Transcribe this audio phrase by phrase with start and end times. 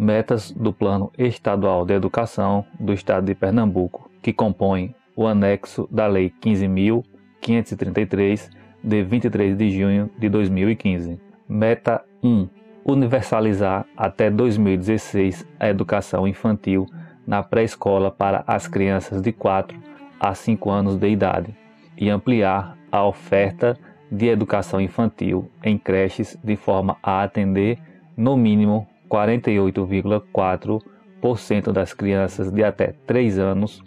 [0.00, 6.06] Metas do Plano Estadual de Educação do Estado de Pernambuco, que compõem o anexo da
[6.06, 8.48] Lei 15.533,
[8.82, 11.20] de 23 de junho de 2015.
[11.46, 12.48] Meta 1.
[12.82, 16.86] Universalizar até 2016 a educação infantil
[17.26, 19.78] na pré-escola para as crianças de 4
[20.18, 21.54] a 5 anos de idade
[21.94, 23.78] e ampliar a oferta
[24.10, 27.78] de educação infantil em creches de forma a atender,
[28.16, 33.82] no mínimo, 48,4% das crianças de até 3 anos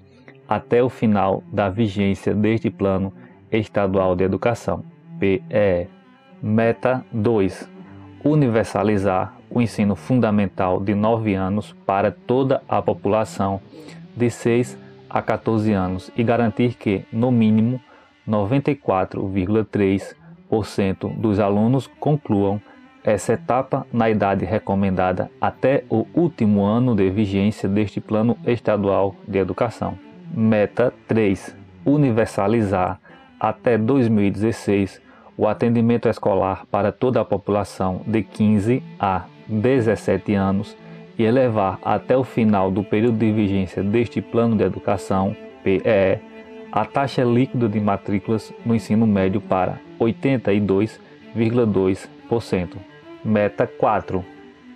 [0.47, 3.11] até o final da vigência deste Plano
[3.51, 4.85] Estadual de Educação,
[5.19, 5.89] PE.
[6.41, 7.69] Meta 2.
[8.25, 13.61] Universalizar o ensino fundamental de 9 anos para toda a população
[14.15, 14.77] de 6
[15.09, 17.79] a 14 anos e garantir que, no mínimo,
[18.27, 22.59] 94,3% dos alunos concluam
[23.03, 29.37] essa etapa na idade recomendada até o último ano de vigência deste Plano Estadual de
[29.37, 29.97] Educação.
[30.33, 31.55] Meta 3.
[31.85, 32.99] Universalizar
[33.39, 35.01] até 2016
[35.35, 40.77] o atendimento escolar para toda a população de 15 a 17 anos
[41.17, 46.21] e elevar até o final do período de vigência deste Plano de Educação, PEE,
[46.71, 52.92] a taxa líquida de matrículas no ensino médio para 82,2%.
[53.23, 54.23] Meta 4.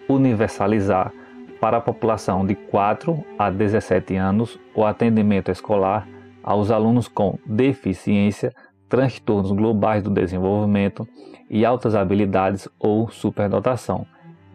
[0.08, 1.12] Universalizar
[1.60, 6.08] para a população de 4 a 17 anos o atendimento escolar
[6.42, 8.54] aos alunos com deficiência,
[8.88, 11.06] transtornos globais do desenvolvimento
[11.50, 14.06] e altas habilidades ou superdotação,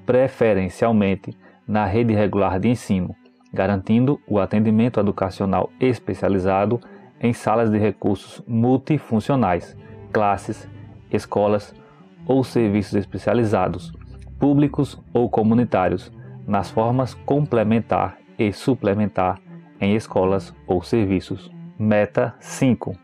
[0.06, 1.36] preferencialmente
[1.68, 3.14] na rede regular de ensino,
[3.52, 6.80] garantindo o atendimento educacional especializado
[7.20, 9.76] em salas de recursos multifuncionais,
[10.10, 10.66] classes,
[11.10, 11.74] escolas
[12.26, 13.92] ou serviços especializados,
[14.38, 16.12] públicos ou comunitários,
[16.46, 19.40] nas formas complementar e suplementar
[19.80, 21.50] em escolas ou serviços.
[21.78, 22.94] Meta 5.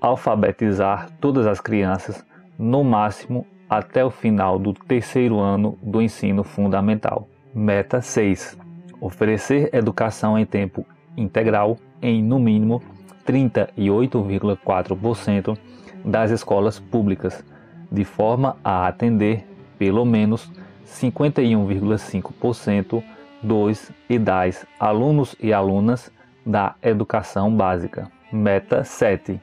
[0.00, 2.24] Alfabetizar todas as crianças,
[2.58, 7.28] no máximo até o final do terceiro ano do ensino fundamental.
[7.54, 8.58] Meta 6.
[9.00, 12.80] Oferecer educação em tempo integral em, no mínimo,
[13.26, 15.58] 38,4%
[16.04, 17.44] das escolas públicas,
[17.96, 19.44] de forma a atender
[19.78, 20.52] pelo menos
[20.86, 23.02] 51,5%
[23.42, 26.12] dos e das alunos e alunas
[26.44, 28.12] da educação básica.
[28.30, 29.40] Meta 7.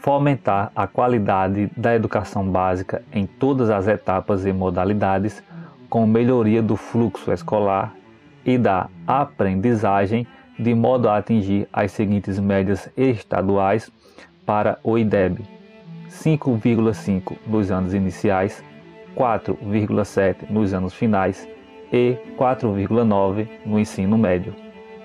[0.00, 5.42] Fomentar a qualidade da educação básica em todas as etapas e modalidades,
[5.90, 7.94] com melhoria do fluxo escolar
[8.42, 10.26] e da aprendizagem
[10.58, 13.92] de modo a atingir as seguintes médias estaduais
[14.46, 15.61] para o IDEB:
[16.12, 18.62] 5,5 nos anos iniciais,
[19.16, 21.48] 4,7 nos anos finais
[21.92, 24.54] e 4,9 no ensino médio.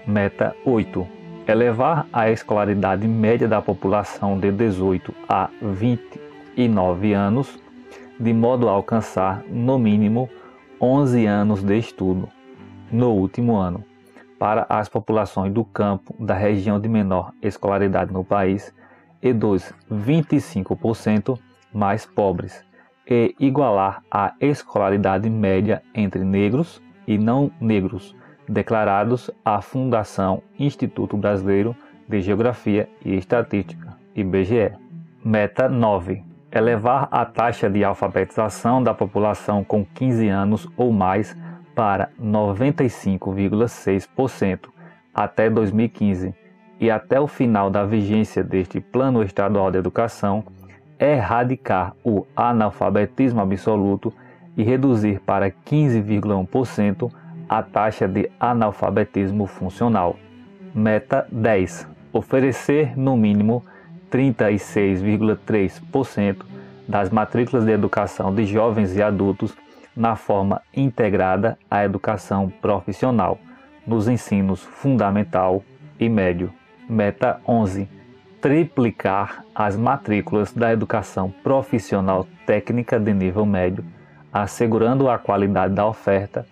[0.06, 1.08] Meta 8.
[1.48, 7.58] Elevar a escolaridade média da população de 18 a 29 anos,
[8.20, 10.30] de modo a alcançar, no mínimo,
[10.80, 12.28] 11 anos de estudo
[12.92, 13.84] no último ano
[14.38, 18.74] para as populações do campo da região de menor escolaridade no país
[19.22, 21.38] e dos 25%
[21.74, 22.64] mais pobres,
[23.06, 28.16] e igualar a escolaridade média entre negros e não negros,
[28.48, 31.76] declarados à Fundação Instituto Brasileiro
[32.08, 34.72] de Geografia e Estatística, IBGE.
[35.24, 36.24] Meta 9.
[36.52, 41.36] Elevar a taxa de alfabetização da população com 15 anos ou mais
[41.76, 44.70] para 95,6%
[45.14, 46.34] até 2015
[46.80, 50.44] e até o final da vigência deste Plano Estadual de Educação,
[51.00, 54.12] erradicar o analfabetismo absoluto
[54.56, 57.12] e reduzir para 15,1%
[57.48, 60.16] a taxa de analfabetismo funcional.
[60.74, 61.88] Meta 10.
[62.12, 63.64] Oferecer no mínimo
[64.12, 66.38] 36,3%
[66.88, 69.54] das matrículas de educação de jovens e adultos
[69.96, 73.38] na forma integrada à educação profissional,
[73.86, 75.64] nos ensinos fundamental
[76.00, 76.50] e médio.
[76.90, 77.90] Meta 11.
[78.40, 83.84] Triplicar as matrículas da educação profissional técnica de nível médio,
[84.32, 86.48] assegurando a qualidade da oferta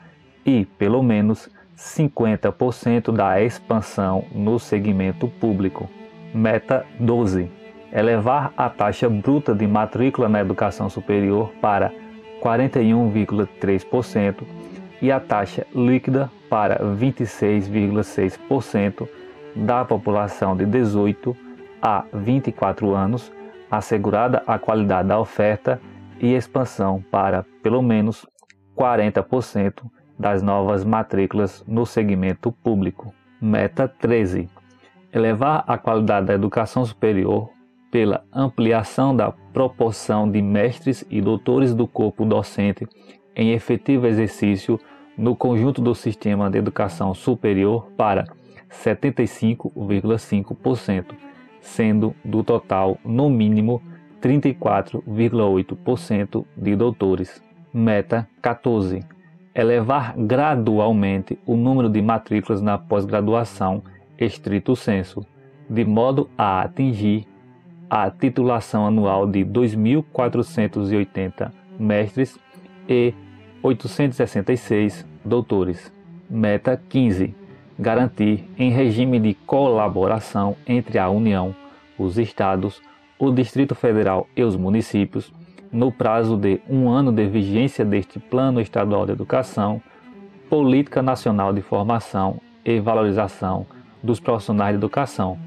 [0.45, 5.89] e, pelo menos, 50% da expansão no segmento público.
[6.33, 7.49] Meta 12.
[7.93, 11.93] Elevar a taxa bruta de matrícula na educação superior para
[12.41, 14.43] 41,3%
[15.01, 19.07] e a taxa líquida para 26,6%
[19.55, 21.35] da população de 18
[21.81, 23.31] a 24 anos,
[23.69, 25.79] assegurada a qualidade da oferta
[26.19, 28.25] e expansão para pelo menos
[28.77, 29.83] 40%
[30.17, 33.13] das novas matrículas no segmento público.
[33.41, 34.49] Meta 13.
[35.13, 37.49] Elevar a qualidade da educação superior
[37.91, 42.87] pela ampliação da proporção de mestres e doutores do corpo docente
[43.35, 44.79] em efetivo exercício
[45.17, 48.25] no conjunto do sistema de educação superior para
[48.69, 51.15] 75,5%,
[51.61, 53.81] sendo do total, no mínimo,
[54.21, 57.43] 34,8% de doutores.
[57.73, 59.03] Meta 14.
[59.53, 63.81] Elevar gradualmente o número de matrículas na pós-graduação
[64.17, 65.25] estrito senso,
[65.69, 67.27] de modo a atingir
[67.89, 72.37] a titulação anual de 2.480 mestres
[72.87, 73.13] e
[73.61, 75.93] 866 doutores.
[76.29, 77.35] Meta 15.
[77.77, 81.53] Garantir, em regime de colaboração entre a União,
[81.99, 82.81] os Estados,
[83.19, 85.33] o Distrito Federal e os municípios,
[85.71, 89.81] no prazo de um ano de vigência deste Plano Estadual de Educação,
[90.49, 93.65] Política Nacional de Formação e Valorização
[94.01, 95.37] dos Profissionais de Educação,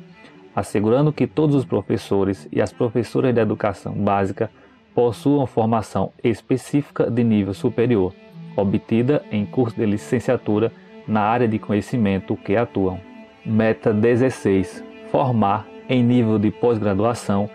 [0.54, 4.50] assegurando que todos os professores e as professoras de educação básica
[4.94, 8.12] possuam formação específica de nível superior,
[8.54, 10.70] obtida em curso de licenciatura
[11.08, 13.00] na área de conhecimento que atuam.
[13.44, 14.84] Meta 16.
[15.10, 17.48] Formar em nível de pós-graduação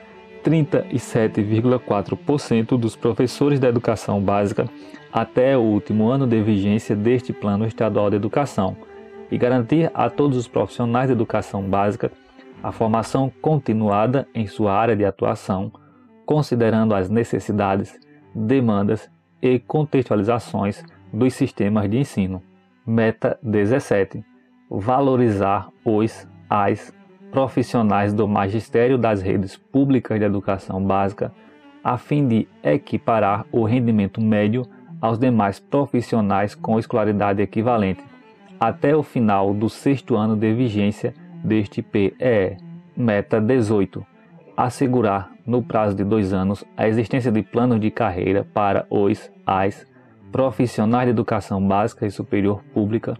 [0.44, 4.68] 37,4% dos professores da educação básica
[5.12, 8.76] até o último ano de vigência deste Plano Estadual de Educação
[9.32, 12.12] e garantir a todos os profissionais de educação básica
[12.64, 15.72] a formação continuada em sua área de atuação,
[16.26, 18.00] considerando as necessidades,
[18.34, 19.12] demandas
[19.42, 22.42] e contextualizações dos sistemas de ensino.
[22.86, 24.26] Meta 17.
[24.70, 26.94] Valorizar os, as
[27.32, 31.32] profissionais do magistério das redes públicas de educação básica,
[31.82, 34.66] a fim de equiparar o rendimento médio
[35.00, 38.04] aos demais profissionais com escolaridade equivalente,
[38.60, 41.14] até o final do sexto ano de vigência
[41.44, 42.58] deste PEE.
[42.96, 44.06] Meta 18.
[44.56, 49.86] Assegurar, no prazo de dois anos, a existência de planos de carreira para os, as,
[50.34, 53.16] profissionais de educação básica e superior pública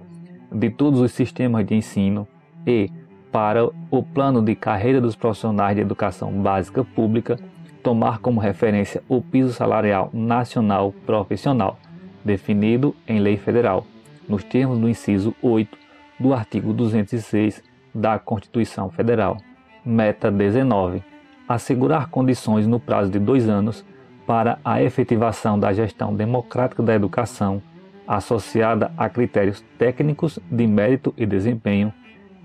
[0.52, 2.28] de todos os sistemas de ensino
[2.66, 2.90] e
[3.32, 7.38] para o plano de carreira dos profissionais de educação básica pública
[7.84, 11.78] tomar como referência o piso salarial nacional profissional,
[12.26, 13.86] definido em lei federal,
[14.28, 15.78] nos termos do inciso 8
[16.20, 17.62] do artigo 206
[17.94, 19.38] da Constituição Federal.
[19.86, 21.04] Meta 19.
[21.48, 23.86] Assegurar condições no prazo de dois anos
[24.26, 27.62] para a efetivação da gestão democrática da educação,
[28.08, 31.94] associada a critérios técnicos de mérito e desempenho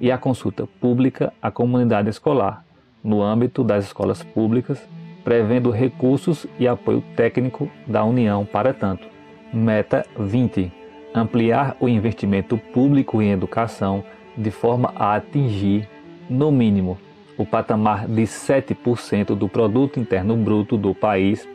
[0.00, 2.64] e a consulta pública à comunidade escolar,
[3.02, 4.80] no âmbito das escolas públicas,
[5.24, 9.06] prevendo recursos e apoio técnico da União para tanto.
[9.52, 10.72] Meta 20.
[11.14, 14.04] Ampliar o investimento público em educação
[14.36, 15.88] de forma a atingir,
[16.30, 16.98] no mínimo,
[17.36, 21.48] o patamar de 7% do produto interno bruto do país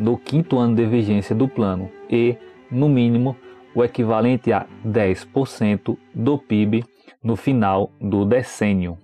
[0.00, 2.36] no quinto ano de vigência do plano e,
[2.70, 3.36] no mínimo,
[3.74, 6.84] o equivalente a 10% do PIB
[7.22, 8.96] no final do decênio.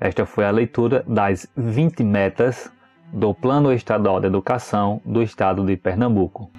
[0.00, 2.72] Esta foi a leitura das 20 metas
[3.12, 6.50] do Plano Estadual de Educação do Estado de Pernambuco.